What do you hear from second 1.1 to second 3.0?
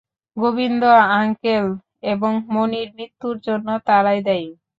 uncle এবং মণির